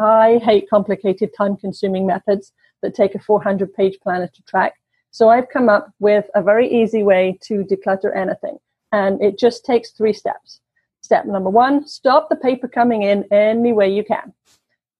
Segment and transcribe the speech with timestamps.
[0.00, 4.74] I hate complicated, time consuming methods that take a 400 page planner to track.
[5.10, 8.56] So I've come up with a very easy way to declutter anything.
[8.92, 10.60] And it just takes three steps.
[11.02, 14.32] Step number one, stop the paper coming in any way you can.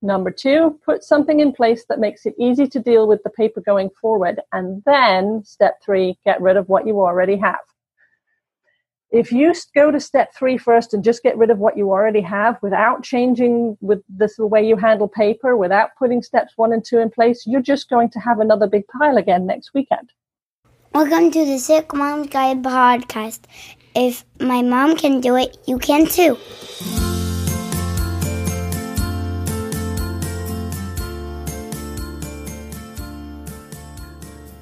[0.02, 3.60] Number two, put something in place that makes it easy to deal with the paper
[3.60, 4.40] going forward.
[4.52, 7.60] And then step three, get rid of what you already have.
[9.12, 12.20] If you go to step three first and just get rid of what you already
[12.20, 16.84] have without changing with this the way you handle paper, without putting steps one and
[16.84, 20.12] two in place, you're just going to have another big pile again next weekend.
[20.94, 23.40] Welcome to the Sick Mom Guide podcast.
[23.96, 26.38] If my mom can do it, you can too.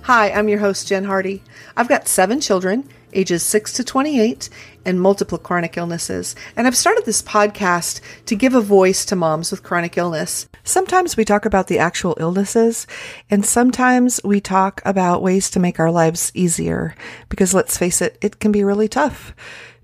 [0.05, 1.42] Hi, I'm your host, Jen Hardy.
[1.77, 4.48] I've got seven children ages 6 to 28,
[4.84, 6.34] and multiple chronic illnesses.
[6.56, 10.48] And I've started this podcast to give a voice to moms with chronic illness.
[10.64, 12.86] Sometimes we talk about the actual illnesses,
[13.30, 16.94] and sometimes we talk about ways to make our lives easier.
[17.28, 19.34] Because let's face it, it can be really tough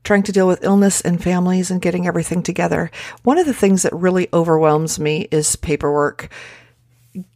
[0.05, 2.91] trying to deal with illness and families and getting everything together.
[3.23, 6.29] One of the things that really overwhelms me is paperwork.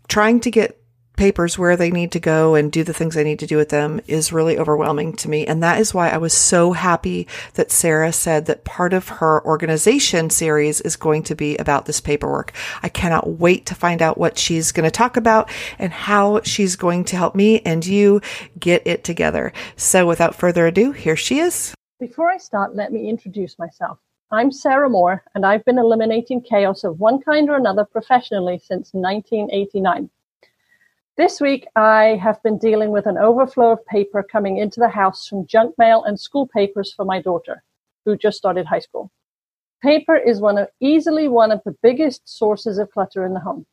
[0.07, 0.79] Trying to get
[1.19, 3.69] papers where they need to go and do the things I need to do with
[3.69, 5.45] them is really overwhelming to me.
[5.45, 9.45] And that is why I was so happy that Sarah said that part of her
[9.45, 12.53] organization series is going to be about this paperwork.
[12.83, 16.77] I cannot wait to find out what she's going to talk about and how she's
[16.77, 18.21] going to help me and you
[18.59, 19.53] get it together.
[19.77, 21.75] So without further ado, here she is.
[21.99, 23.99] Before I start, let me introduce myself.
[24.31, 28.91] I'm Sarah Moore, and I've been eliminating chaos of one kind or another professionally since
[28.93, 30.11] 1989.
[31.19, 35.27] This week, I have been dealing with an overflow of paper coming into the house
[35.27, 37.65] from junk mail and school papers for my daughter,
[38.05, 39.11] who just started high school.
[39.83, 43.67] Paper is one of easily one of the biggest sources of clutter in the home.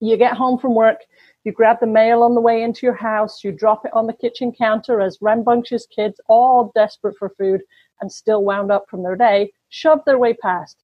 [0.00, 0.98] You get home from work,
[1.44, 4.12] you grab the mail on the way into your house, you drop it on the
[4.12, 7.62] kitchen counter as rambunctious kids, all desperate for food
[8.02, 10.76] and still wound up from their day, shove their way past.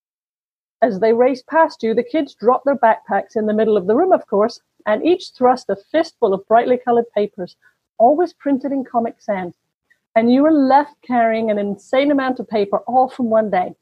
[0.80, 3.94] As they race past you, the kids drop their backpacks in the middle of the
[3.94, 7.56] room, of course, and each thrust a fistful of brightly colored papers,
[7.98, 9.54] always printed in Comic Sans.
[10.14, 13.74] And you are left carrying an insane amount of paper all from one day.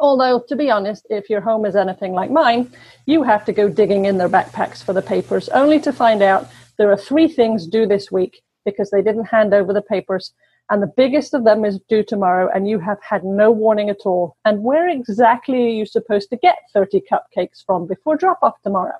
[0.00, 2.70] Although, to be honest, if your home is anything like mine,
[3.06, 6.48] you have to go digging in their backpacks for the papers, only to find out
[6.76, 10.32] there are three things due this week because they didn't hand over the papers.
[10.70, 14.04] And the biggest of them is due tomorrow, and you have had no warning at
[14.04, 14.36] all.
[14.44, 18.98] And where exactly are you supposed to get 30 cupcakes from before drop off tomorrow?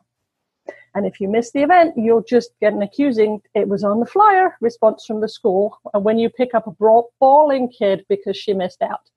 [0.98, 4.06] And if you miss the event, you'll just get an accusing, it was on the
[4.06, 8.52] flyer response from the school and when you pick up a bawling kid because she
[8.52, 9.08] missed out.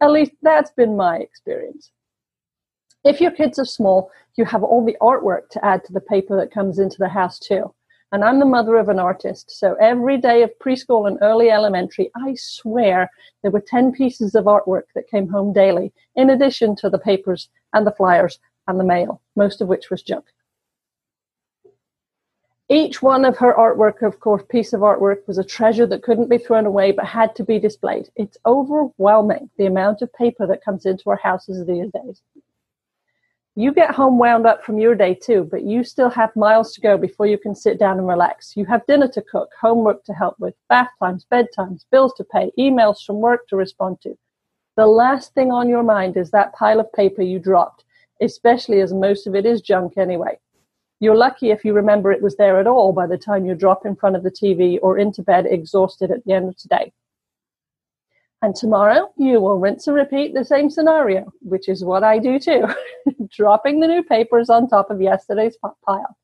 [0.00, 1.90] At least that's been my experience.
[3.02, 6.36] If your kids are small, you have all the artwork to add to the paper
[6.36, 7.74] that comes into the house too.
[8.12, 12.12] And I'm the mother of an artist, so every day of preschool and early elementary,
[12.14, 13.10] I swear
[13.42, 17.48] there were 10 pieces of artwork that came home daily, in addition to the papers
[17.72, 20.26] and the flyers and the mail, most of which was junk.
[22.70, 26.30] Each one of her artwork, of course, piece of artwork was a treasure that couldn't
[26.30, 28.08] be thrown away but had to be displayed.
[28.16, 32.22] It's overwhelming the amount of paper that comes into our houses these days.
[33.54, 36.80] You get home wound up from your day too, but you still have miles to
[36.80, 38.56] go before you can sit down and relax.
[38.56, 42.50] You have dinner to cook, homework to help with, bath times, bedtimes, bills to pay,
[42.58, 44.16] emails from work to respond to.
[44.76, 47.84] The last thing on your mind is that pile of paper you dropped,
[48.22, 50.38] especially as most of it is junk anyway.
[51.00, 53.84] You're lucky if you remember it was there at all by the time you drop
[53.84, 56.92] in front of the TV or into bed exhausted at the end of today.
[58.42, 62.38] And tomorrow you will rinse and repeat the same scenario, which is what I do
[62.38, 62.66] too,
[63.30, 66.16] dropping the new papers on top of yesterday's pile.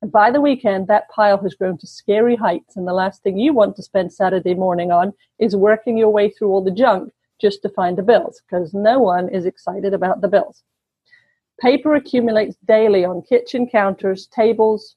[0.00, 3.38] And by the weekend, that pile has grown to scary heights, and the last thing
[3.38, 7.12] you want to spend Saturday morning on is working your way through all the junk
[7.40, 10.64] just to find the bills, because no one is excited about the bills.
[11.62, 14.96] Paper accumulates daily on kitchen counters, tables,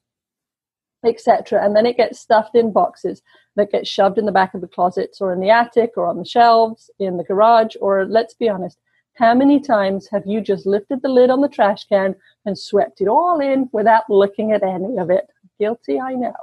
[1.05, 1.63] etc.
[1.63, 3.21] And then it gets stuffed in boxes
[3.55, 6.17] that get shoved in the back of the closets or in the attic or on
[6.17, 7.75] the shelves in the garage.
[7.79, 8.79] Or let's be honest,
[9.13, 12.15] how many times have you just lifted the lid on the trash can
[12.47, 15.27] and swept it all in without looking at any of it?
[15.59, 16.33] Guilty, I know.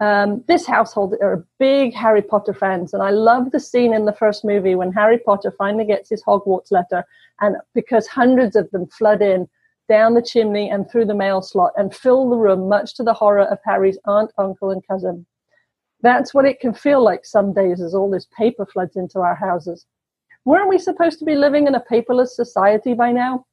[0.00, 4.12] Um, this household are big Harry Potter fans, and I love the scene in the
[4.12, 7.04] first movie when Harry Potter finally gets his Hogwarts letter,
[7.40, 9.48] and because hundreds of them flood in
[9.88, 13.14] down the chimney and through the mail slot and fill the room, much to the
[13.14, 15.26] horror of Harry's aunt, uncle, and cousin.
[16.00, 19.34] That's what it can feel like some days as all this paper floods into our
[19.34, 19.86] houses.
[20.44, 23.46] Weren't we supposed to be living in a paperless society by now?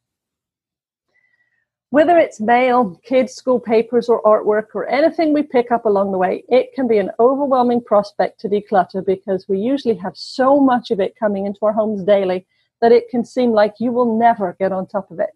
[1.92, 6.18] Whether it's mail, kids' school papers, or artwork, or anything we pick up along the
[6.18, 10.92] way, it can be an overwhelming prospect to declutter because we usually have so much
[10.92, 12.48] of it coming into our homes daily
[12.80, 15.32] that it can seem like you will never get on top of it.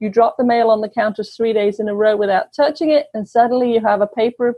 [0.00, 3.08] You drop the mail on the counter three days in a row without touching it,
[3.12, 4.54] and suddenly you have a paper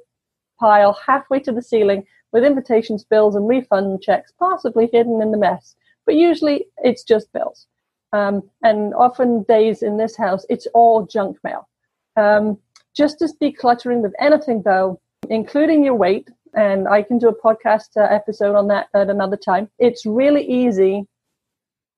[0.61, 5.39] pile halfway to the ceiling with invitations, bills, and refund checks possibly hidden in the
[5.39, 5.75] mess.
[6.07, 7.67] But usually it's just bills.
[8.15, 11.69] Um, and often days in this house, it's all junk mail.
[12.17, 12.59] Um,
[12.95, 17.97] just as decluttering with anything, though, including your weight, and I can do a podcast
[17.97, 19.69] uh, episode on that at another time.
[19.81, 21.09] It's really easy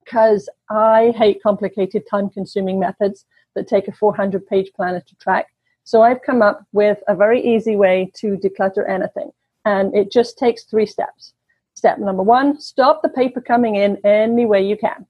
[0.03, 5.49] because I hate complicated, time consuming methods that take a 400 page planner to track.
[5.85, 9.33] So I've come up with a very easy way to declutter anything,
[9.67, 11.35] and it just takes three steps.
[11.75, 15.05] Step number one stop the paper coming in any way you can.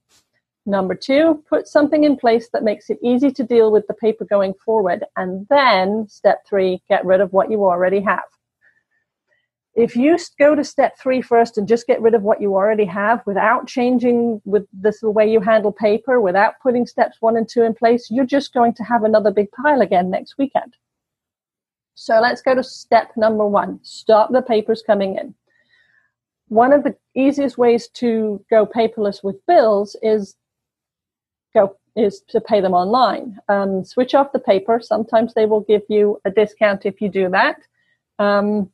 [0.67, 4.25] Number two, put something in place that makes it easy to deal with the paper
[4.25, 5.05] going forward.
[5.15, 8.25] And then step three, get rid of what you already have.
[9.75, 12.83] If you go to step three first and just get rid of what you already
[12.83, 17.47] have without changing with this the way you handle paper, without putting steps one and
[17.47, 20.75] two in place, you're just going to have another big pile again next weekend.
[21.95, 23.79] So let's go to step number one.
[23.83, 25.33] Stop the papers coming in.
[26.49, 30.35] One of the easiest ways to go paperless with bills is
[31.97, 33.37] is to pay them online.
[33.49, 34.79] Um, switch off the paper.
[34.81, 37.57] Sometimes they will give you a discount if you do that.
[38.19, 38.69] Um,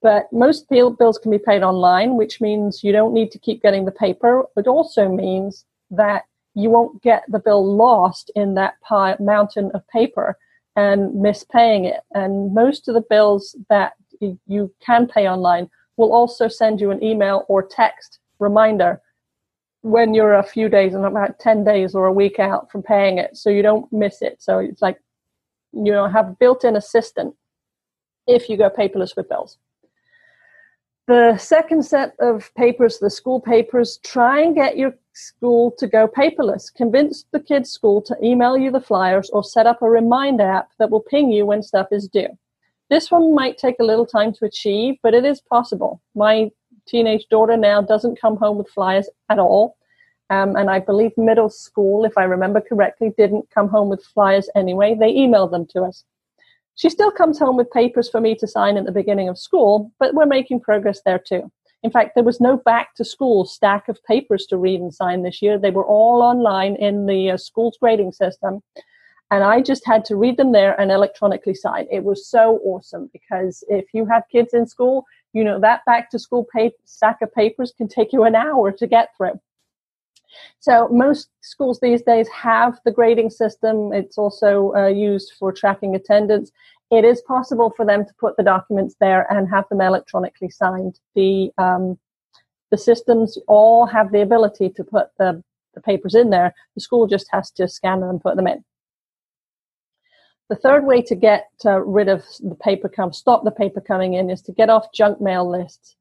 [0.00, 3.62] but most bill, bills can be paid online, which means you don't need to keep
[3.62, 4.44] getting the paper.
[4.56, 6.24] It also means that
[6.54, 10.36] you won't get the bill lost in that pile, mountain of paper
[10.76, 12.00] and miss paying it.
[12.14, 17.02] And most of the bills that you can pay online will also send you an
[17.02, 19.00] email or text reminder
[19.84, 23.18] when you're a few days and about 10 days or a week out from paying
[23.18, 24.40] it so you don't miss it.
[24.40, 24.98] So it's like
[25.74, 27.34] you know have built-in assistant
[28.26, 29.58] if you go paperless with bills.
[31.06, 36.08] The second set of papers the school papers try and get your school to go
[36.08, 36.72] paperless.
[36.72, 40.70] Convince the kids school to email you the flyers or set up a remind app
[40.78, 42.38] that will ping you when stuff is due.
[42.88, 46.00] This one might take a little time to achieve but it is possible.
[46.14, 46.50] My
[46.86, 49.76] teenage daughter now doesn't come home with flyers at all.
[50.30, 54.48] Um, and I believe middle school, if I remember correctly, didn't come home with flyers
[54.56, 54.96] anyway.
[54.98, 56.04] They emailed them to us.
[56.76, 59.92] She still comes home with papers for me to sign at the beginning of school,
[59.98, 61.52] but we're making progress there too.
[61.84, 65.22] In fact, there was no back to school stack of papers to read and sign
[65.22, 65.58] this year.
[65.58, 68.62] They were all online in the uh, school's grading system.
[69.30, 71.86] And I just had to read them there and electronically sign.
[71.90, 75.04] It was so awesome because if you have kids in school,
[75.34, 78.72] you know that back to school paper, stack of papers can take you an hour
[78.72, 79.38] to get through.
[80.58, 83.92] So most schools these days have the grading system.
[83.92, 86.50] It's also uh, used for tracking attendance.
[86.90, 90.98] It is possible for them to put the documents there and have them electronically signed.
[91.14, 91.98] The um,
[92.70, 95.42] the systems all have the ability to put the,
[95.74, 96.54] the papers in there.
[96.74, 98.64] The school just has to scan them and put them in
[100.50, 104.14] the third way to get uh, rid of the paper come, stop the paper coming
[104.14, 105.96] in, is to get off junk mail lists.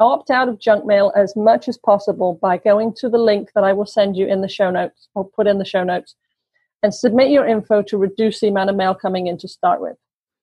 [0.00, 3.64] Opt out of junk mail as much as possible by going to the link that
[3.64, 6.14] I will send you in the show notes or put in the show notes
[6.84, 9.96] and submit your info to reduce the amount of mail coming in to start with.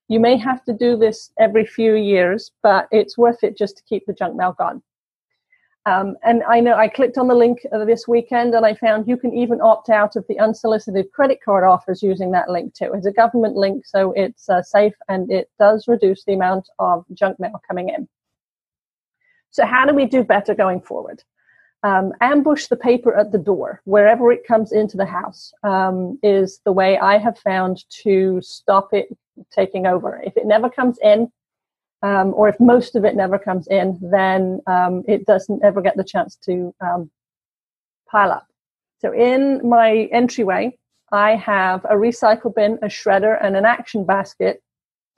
[0.10, 3.84] You may have to do this every few years, but it's worth it just to
[3.84, 4.84] keep the junk mail gone.
[5.88, 9.18] Um, and I know I clicked on the link this weekend and I found you
[9.18, 12.92] can even opt out of the unsolicited credit card offers using that link too.
[12.96, 17.06] It's a government link, so it's uh, safe and it does reduce the amount of
[17.13, 18.08] junk mail coming in.
[19.51, 21.24] So, how do we do better going forward?
[21.84, 26.62] Um, ambush the paper at the door wherever it comes into the house um, is
[26.65, 29.15] the way I have found to stop it
[29.51, 30.20] taking over.
[30.25, 31.32] If it never comes in,
[32.05, 35.97] um, or if most of it never comes in, then um, it doesn't ever get
[35.97, 37.09] the chance to um,
[38.07, 38.45] pile up.
[39.00, 40.77] So in my entryway,
[41.12, 44.62] I have a recycle bin, a shredder, and an action basket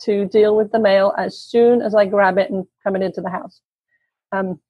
[0.03, 3.32] to deal with the mail as soon as I grab it and coming into the
[3.32, 3.60] house.
[4.32, 4.62] Um,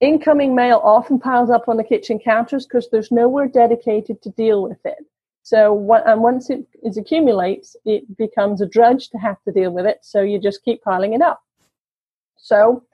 [0.00, 4.62] incoming mail often piles up on the kitchen counters because there's nowhere dedicated to deal
[4.62, 5.04] with it.
[5.42, 9.84] So and once it, it accumulates, it becomes a drudge to have to deal with
[9.84, 9.98] it.
[10.00, 11.42] So you just keep piling it up.
[12.40, 12.84] So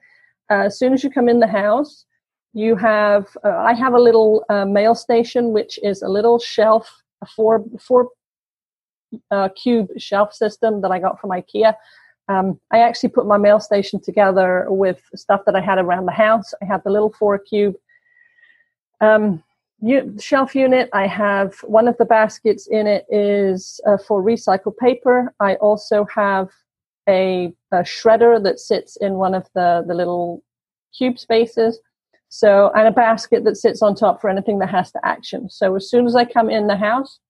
[0.50, 2.04] uh, as soon as you come in the house,
[2.52, 7.02] you have uh, I have a little uh, mail station, which is a little shelf,
[7.22, 8.10] a four four
[9.30, 11.74] uh, cube shelf system that I got from IKEA.
[12.28, 16.12] Um, I actually put my mail station together with stuff that I had around the
[16.12, 16.52] house.
[16.60, 17.76] I had the little four cube
[19.00, 19.42] um,
[20.18, 20.88] shelf unit.
[20.92, 25.32] I have one of the baskets in it is uh, for recycled paper.
[25.40, 26.48] I also have
[27.08, 30.42] a, a, shredder that sits in one of the, the little
[30.96, 31.78] cube spaces.
[32.28, 35.48] So, and a basket that sits on top for anything that has to action.
[35.48, 37.20] So, as soon as I come in the house,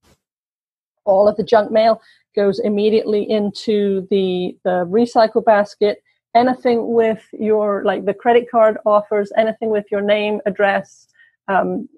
[1.04, 2.00] all of the junk mail
[2.34, 6.02] goes immediately into the, the recycle basket.
[6.34, 11.08] Anything with your, like the credit card offers, anything with your name, address,
[11.48, 11.88] um,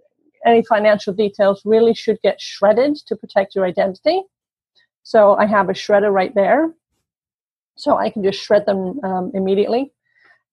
[0.45, 4.23] any financial details really should get shredded to protect your identity.
[5.03, 6.73] So I have a shredder right there.
[7.79, 9.93] So I can just shred them um, immediately.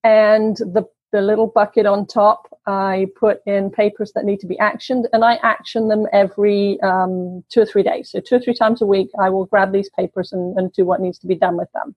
[0.03, 4.57] And the, the little bucket on top, I put in papers that need to be
[4.57, 8.11] actioned, and I action them every um, two or three days.
[8.11, 10.85] So two or three times a week, I will grab these papers and, and do
[10.85, 11.95] what needs to be done with them.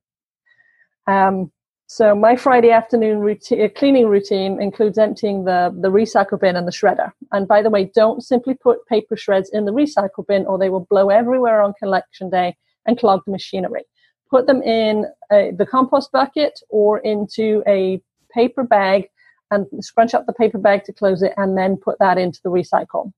[1.06, 1.52] Um,
[1.90, 6.68] so my Friday afternoon routine, uh, cleaning routine includes emptying the, the recycle bin and
[6.68, 7.12] the shredder.
[7.32, 10.68] And by the way, don't simply put paper shreds in the recycle bin or they
[10.68, 13.84] will blow everywhere on collection day and clog the machinery.
[14.30, 18.00] Put them in a, the compost bucket or into a
[18.32, 19.08] paper bag
[19.50, 22.50] and scrunch up the paper bag to close it and then put that into the
[22.50, 23.12] recycle.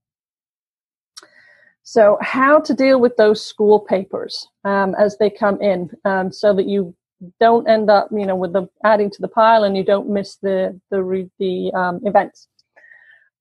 [1.83, 6.55] So, how to deal with those school papers um, as they come in um, so
[6.55, 6.95] that you
[7.41, 10.37] don't end up, you know, with the adding to the pile and you don't miss
[10.37, 12.49] the the the um, events.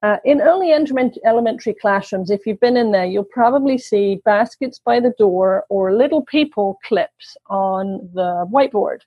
[0.02, 5.00] Uh, in early elementary classrooms, if you've been in there, you'll probably see baskets by
[5.00, 9.00] the door or little people clips on the whiteboard.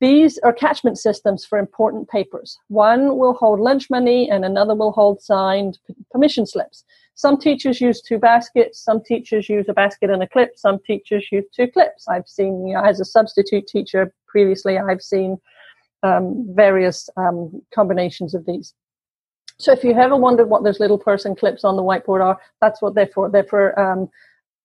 [0.00, 2.58] These are catchment systems for important papers.
[2.68, 5.78] One will hold lunch money and another will hold signed
[6.10, 6.84] permission slips.
[7.14, 11.28] Some teachers use two baskets, some teachers use a basket and a clip, some teachers
[11.30, 12.08] use two clips.
[12.08, 15.38] I've seen, you know, as a substitute teacher previously, I've seen
[16.02, 18.72] um, various um, combinations of these.
[19.60, 22.80] So if you've ever wondered what those little person clips on the whiteboard are, that's
[22.80, 23.28] what they're for.
[23.28, 24.08] They're for um,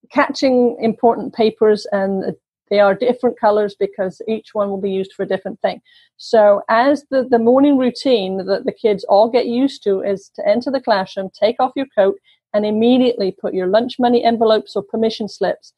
[0.09, 2.33] catching important papers and
[2.69, 5.81] they are different colors because each one will be used for a different thing.
[6.15, 10.47] So as the, the morning routine that the kids all get used to is to
[10.47, 12.17] enter the classroom, take off your coat,
[12.53, 15.73] and immediately put your lunch money envelopes or permission slips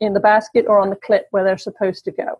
[0.00, 2.38] in the basket or on the clip where they're supposed to go.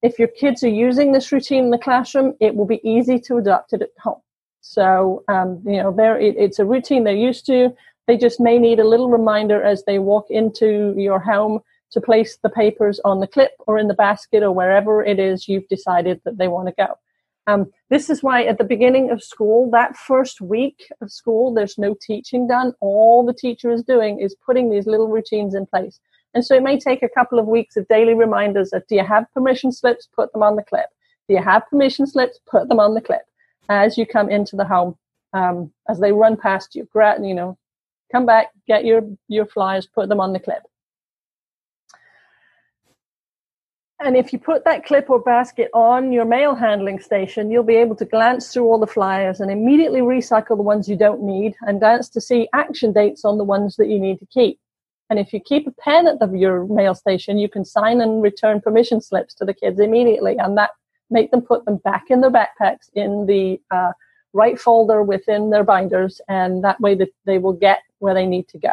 [0.00, 3.36] If your kids are using this routine in the classroom, it will be easy to
[3.36, 4.22] adopt it at home.
[4.68, 7.74] So, um, you know, there it, it's a routine they're used to.
[8.06, 11.60] They just may need a little reminder as they walk into your home
[11.92, 15.48] to place the papers on the clip or in the basket or wherever it is
[15.48, 16.98] you've decided that they want to go.
[17.46, 21.78] Um, this is why at the beginning of school, that first week of school, there's
[21.78, 22.74] no teaching done.
[22.82, 25.98] All the teacher is doing is putting these little routines in place.
[26.34, 29.04] And so it may take a couple of weeks of daily reminders of do you
[29.04, 30.10] have permission slips?
[30.14, 30.90] Put them on the clip.
[31.26, 32.38] Do you have permission slips?
[32.46, 33.22] Put them on the clip
[33.68, 34.96] as you come into the home.
[35.34, 37.58] Um, as they run past you, you know,
[38.10, 40.62] come back, get your, your flyers, put them on the clip.
[44.00, 47.74] And if you put that clip or basket on your mail handling station, you'll be
[47.74, 51.56] able to glance through all the flyers and immediately recycle the ones you don't need
[51.62, 54.60] and glance to see action dates on the ones that you need to keep.
[55.10, 58.22] And if you keep a pen at the, your mail station, you can sign and
[58.22, 60.70] return permission slips to the kids immediately, and that
[61.10, 63.92] make them put them back in their backpacks in the uh,
[64.32, 68.48] right folder within their binders, and that way that they will get where they need
[68.48, 68.72] to go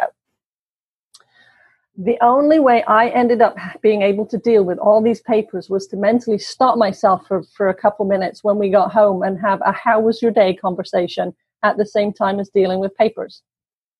[1.98, 5.86] the only way I ended up being able to deal with all these papers was
[5.88, 9.62] to mentally stop myself for, for a couple minutes when we got home and have
[9.64, 13.42] a how was your day conversation at the same time as dealing with papers.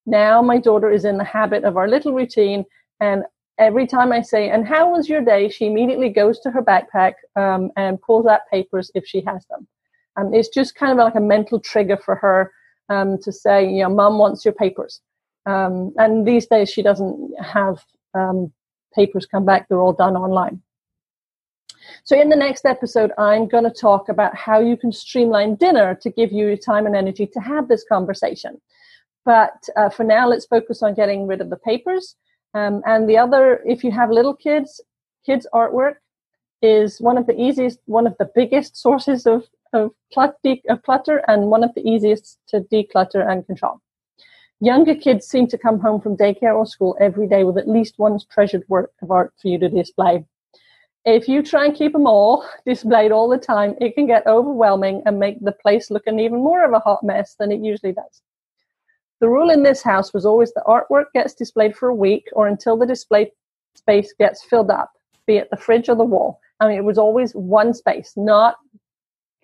[0.04, 2.66] Now my daughter is in the habit of our little routine
[3.00, 3.24] and
[3.58, 5.48] every time I say, and how was your day?
[5.48, 9.66] She immediately goes to her backpack um, and pulls out papers if she has them.
[10.16, 12.52] Um, it's just kind of like a mental trigger for her
[12.88, 15.00] um, to say, you know, mom wants your papers.
[15.46, 17.84] Um, and these days she doesn't have
[18.14, 18.52] um,
[18.94, 20.62] papers come back, they're all done online.
[22.04, 25.94] So, in the next episode, I'm going to talk about how you can streamline dinner
[26.02, 28.60] to give you time and energy to have this conversation.
[29.25, 32.16] But uh, for now, let's focus on getting rid of the papers.
[32.56, 34.80] Um, and the other, if you have little kids,
[35.26, 35.96] kids' artwork
[36.62, 39.44] is one of the easiest, one of the biggest sources of,
[39.75, 43.82] of, of clutter and one of the easiest to declutter and control.
[44.60, 47.98] Younger kids seem to come home from daycare or school every day with at least
[47.98, 50.25] one treasured work of art for you to display.
[51.04, 55.02] If you try and keep them all displayed all the time, it can get overwhelming
[55.04, 57.92] and make the place look an even more of a hot mess than it usually
[57.92, 58.22] does.
[59.20, 62.46] The rule in this house was always the artwork gets displayed for a week or
[62.46, 63.32] until the display
[63.75, 64.90] space gets filled up,
[65.26, 66.40] be it the fridge or the wall.
[66.61, 68.56] I mean, it was always one space, not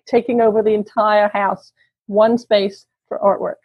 [0.05, 1.71] taking over the entire house,
[2.07, 3.55] one space for artwork.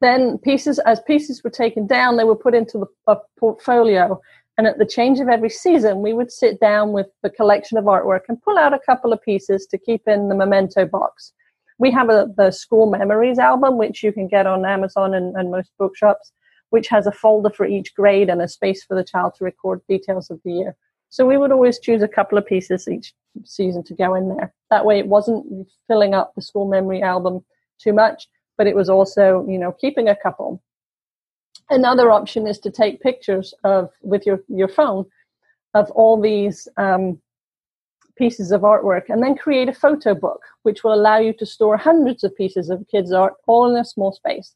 [0.00, 4.20] Then pieces, as pieces were taken down, they were put into the, a portfolio.
[4.58, 7.84] And at the change of every season, we would sit down with the collection of
[7.84, 11.32] artwork and pull out a couple of pieces to keep in the memento box.
[11.78, 15.50] We have a, the school memories album, which you can get on Amazon and, and
[15.50, 16.32] most bookshops,
[16.70, 19.80] which has a folder for each grade and a space for the child to record
[19.88, 20.76] details of the year.
[21.08, 23.14] So we would always choose a couple of pieces each
[23.44, 24.52] season to go in there.
[24.70, 27.44] That way it wasn't filling up the school memory album
[27.78, 28.28] too much,
[28.58, 30.62] but it was also, you know, keeping a couple.
[31.70, 35.04] Another option is to take pictures of with your, your phone
[35.74, 37.20] of all these um,
[38.16, 41.76] pieces of artwork and then create a photo book, which will allow you to store
[41.76, 44.54] hundreds of pieces of kids' art all in a small space.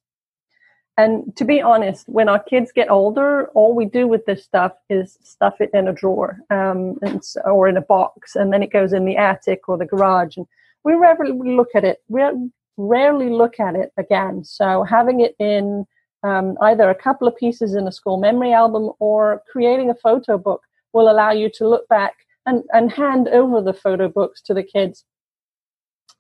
[0.97, 4.73] And to be honest, when our kids get older, all we do with this stuff
[4.90, 6.99] is stuff it in a drawer um,
[7.45, 10.37] or in a box, and then it goes in the attic or the garage.
[10.37, 10.47] And
[10.85, 12.02] we rarely look at it.
[12.09, 12.23] We
[12.76, 14.45] rarely look at it again.
[14.45, 15.87] So having it in
[16.23, 20.37] um, either a couple of pieces in a school memory album or creating a photo
[20.37, 20.62] book
[20.93, 22.14] will allow you to look back
[22.47, 25.04] and, and hand over the photo books to the kids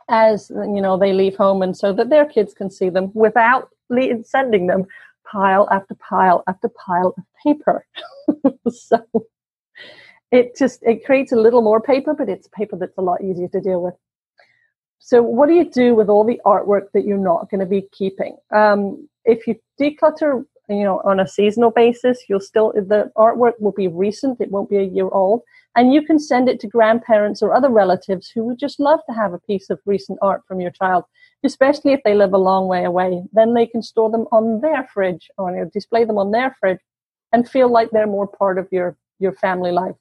[0.08, 3.68] as you know they leave home and so that their kids can see them without
[4.24, 4.84] sending them
[5.30, 7.86] pile after pile after pile of paper.
[8.70, 9.02] So
[10.30, 13.48] it just it creates a little more paper but it's paper that's a lot easier
[13.48, 13.94] to deal with.
[15.00, 17.88] So what do you do with all the artwork that you're not going to be
[17.90, 18.36] keeping?
[18.54, 23.72] Um, if you declutter you know on a seasonal basis you'll still the artwork will
[23.72, 25.42] be recent it won't be a year old
[25.76, 29.14] and you can send it to grandparents or other relatives who would just love to
[29.14, 31.04] have a piece of recent art from your child
[31.44, 34.86] especially if they live a long way away then they can store them on their
[34.92, 36.80] fridge or display them on their fridge
[37.32, 39.94] and feel like they're more part of your your family life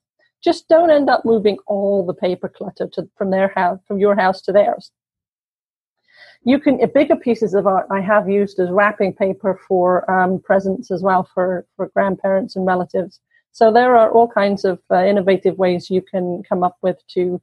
[0.43, 4.15] just don't end up moving all the paper clutter to, from their house from your
[4.15, 4.91] house to theirs
[6.43, 10.89] you can bigger pieces of art I have used as wrapping paper for um, presents
[10.91, 13.19] as well for for grandparents and relatives.
[13.51, 17.41] So there are all kinds of uh, innovative ways you can come up with to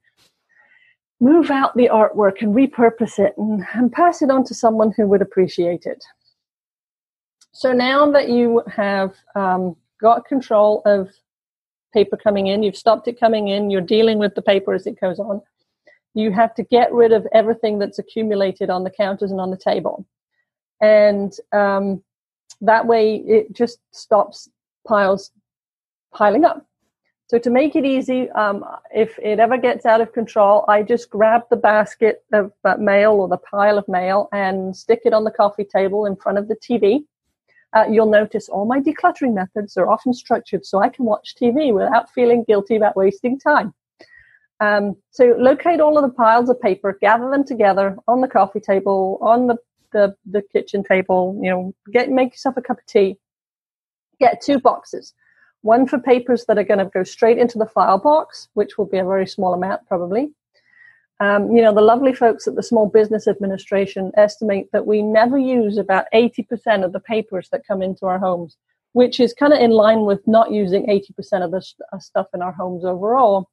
[1.21, 5.07] move out the artwork and repurpose it and, and pass it on to someone who
[5.07, 6.05] would appreciate it.
[7.53, 11.11] So now that you have um, got control of
[11.95, 15.01] paper coming in, you've stopped it coming in, you're dealing with the paper as it
[15.01, 15.41] goes on
[16.17, 19.57] you have to get rid of everything that's accumulated on the counters and on the
[19.57, 20.07] table.
[20.81, 22.03] And um,
[22.63, 24.49] that way it just stops
[24.89, 25.31] piles
[26.17, 26.67] piling up.
[27.29, 31.11] So to make it easy, um, if it ever gets out of control, I just
[31.11, 35.25] grab the basket of uh, mail or the pile of mail and stick it on
[35.25, 37.05] the coffee table in front of the TV.
[37.73, 41.75] Uh, you'll notice all my decluttering methods are often structured so I can watch TV
[41.75, 43.75] without feeling guilty about wasting time.
[44.61, 48.61] Um, so locate all of the piles of paper, gather them together on the coffee
[48.61, 49.57] table, on the,
[49.93, 53.19] the, the kitchen table, you know, get make yourself a cup of tea.
[54.21, 55.13] Get two boxes.
[55.67, 58.87] One for papers that are going to go straight into the file box, which will
[58.87, 60.33] be a very small amount probably.
[61.19, 65.39] Um, you know, the lovely folks at the Small Business Administration estimate that we never
[65.39, 68.57] use about 80% of the papers that come into our homes,
[68.93, 72.29] which is kind of in line with not using 80% of the st- uh, stuff
[72.35, 73.49] in our homes overall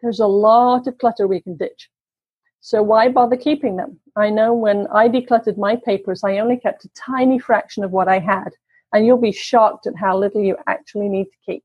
[0.00, 1.90] there's a lot of clutter we can ditch.
[2.60, 3.98] So why bother keeping them?
[4.16, 8.08] I know when I decluttered my papers, I only kept a tiny fraction of what
[8.08, 8.50] I had,
[8.92, 11.64] and you'll be shocked at how little you actually need to keep.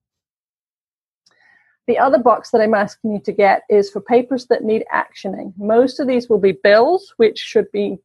[1.88, 5.54] The other box that I'm asking you to get is for papers that need actioning.
[5.58, 7.98] Most of these will be bills, which should be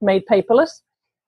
[0.00, 0.82] made paperless.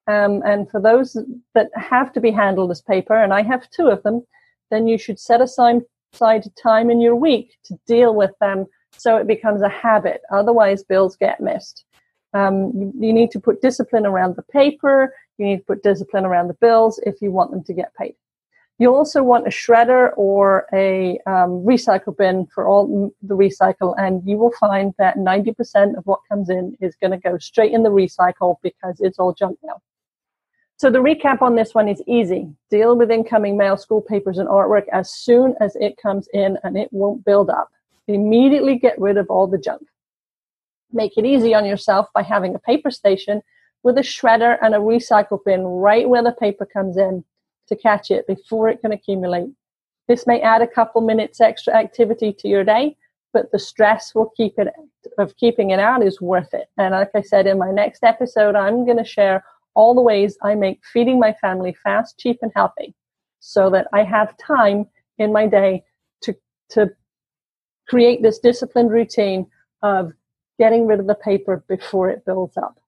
[0.06, 1.16] Um, and for those
[1.54, 4.22] that have to be handled as paper, and I have two of them,
[4.70, 5.82] then you should set aside
[6.60, 10.22] time in your week to deal with them so it becomes a habit.
[10.32, 11.84] Otherwise, bills get missed.
[12.34, 15.14] Um, you, you, need to put discipline around the paper.
[15.38, 18.14] You need to put discipline around the bills if you want them to get paid.
[18.80, 24.22] You also want a shredder or a um, recycle bin for all the recycle, and
[24.24, 27.82] you will find that 90% of what comes in is going to go straight in
[27.82, 29.80] the recycle because it's all junk now.
[30.76, 32.54] So the recap on this one is easy.
[32.70, 36.76] Deal with incoming mail, school papers, and artwork as soon as it comes in and
[36.76, 37.70] it won't build up.
[38.06, 39.82] Immediately get rid of all the junk.
[40.92, 43.42] Make it easy on yourself by having a paper station
[43.82, 47.24] with a shredder and a recycle bin right where the paper comes in
[47.68, 49.50] to catch it before it can accumulate.
[50.08, 52.96] This may add a couple minutes extra activity to your day,
[53.32, 54.68] but the stress will keep it
[55.18, 56.68] of keeping it out is worth it.
[56.76, 60.36] And like I said in my next episode, I'm going to share all the ways
[60.42, 62.94] I make feeding my family fast, cheap, and healthy
[63.40, 64.86] so that I have time
[65.18, 65.84] in my day
[66.22, 66.34] to,
[66.70, 66.90] to
[67.88, 69.46] create this disciplined routine
[69.82, 70.12] of
[70.58, 72.80] getting rid of the paper before it builds up.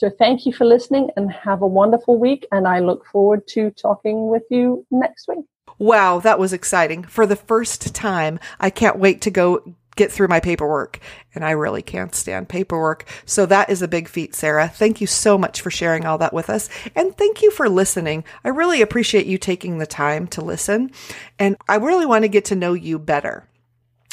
[0.00, 2.46] So thank you for listening and have a wonderful week.
[2.52, 5.44] And I look forward to talking with you next week.
[5.78, 7.02] Wow, that was exciting.
[7.04, 11.00] For the first time, I can't wait to go get through my paperwork.
[11.34, 13.06] And I really can't stand paperwork.
[13.26, 14.68] So that is a big feat, Sarah.
[14.68, 16.70] Thank you so much for sharing all that with us.
[16.96, 18.24] And thank you for listening.
[18.42, 20.92] I really appreciate you taking the time to listen.
[21.38, 23.49] And I really want to get to know you better.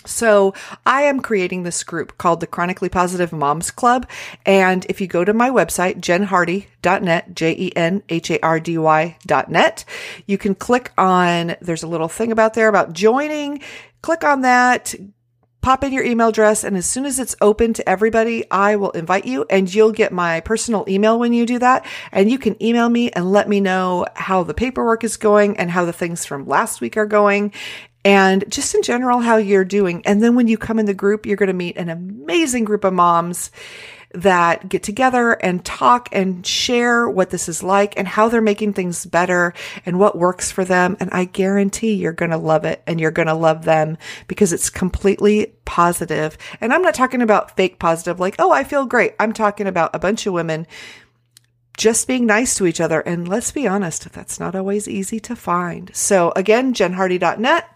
[0.08, 0.54] So
[0.86, 4.10] I am creating this group called the Chronically Positive Moms Club.
[4.46, 9.86] And if you go to my website, jenhardy.net, J-E-N-H-A-R-D-Y.net,
[10.26, 13.62] you can click on, there's a little thing about there about joining.
[14.02, 14.96] Click on that,
[15.68, 18.92] pop in your email address and as soon as it's open to everybody, I will
[18.92, 21.86] invite you and you'll get my personal email when you do that.
[22.14, 25.70] And you can email me and let me know how the paperwork is going and
[25.70, 27.52] how the things from last week are going
[28.08, 30.02] and just in general how you're doing.
[30.06, 32.86] And then when you come in the group, you're going to meet an amazing group
[32.86, 33.52] of moms
[34.14, 38.72] that get together and talk and share what this is like and how they're making
[38.72, 39.54] things better
[39.86, 40.96] and what works for them.
[41.02, 44.54] And I guarantee you're going to love it and you're going to love them because
[44.54, 46.38] it's completely positive.
[46.62, 49.16] And I'm not talking about fake positive, like, oh, I feel great.
[49.20, 50.66] I'm talking about a bunch of women
[51.76, 53.02] just being nice to each other.
[53.02, 55.94] And let's be honest, that's not always easy to find.
[55.94, 57.74] So again, jenhardy.net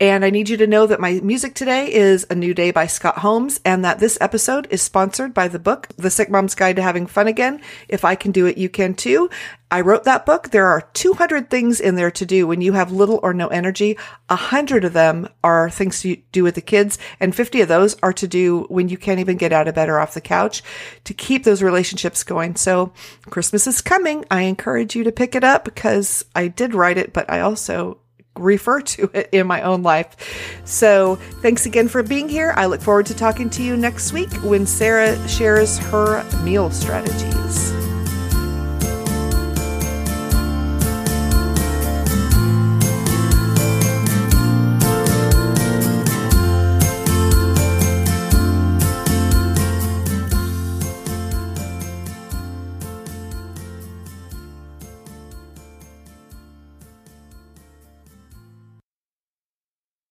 [0.00, 2.88] and I need you to know that my music today is A New Day by
[2.88, 6.76] Scott Holmes and that this episode is sponsored by the book, The Sick Mom's Guide
[6.76, 7.60] to Having Fun Again.
[7.88, 9.30] If I can do it, you can too.
[9.70, 10.50] I wrote that book.
[10.50, 13.96] There are 200 things in there to do when you have little or no energy.
[14.28, 17.96] A hundred of them are things to do with the kids and 50 of those
[18.02, 20.64] are to do when you can't even get out of bed or off the couch
[21.04, 22.56] to keep those relationships going.
[22.56, 22.92] So
[23.30, 24.24] Christmas is coming.
[24.28, 27.98] I encourage you to pick it up because I did write it, but I also
[28.36, 30.60] refer to it in my own life.
[30.64, 32.52] So, thanks again for being here.
[32.56, 37.63] I look forward to talking to you next week when Sarah shares her meal strategies.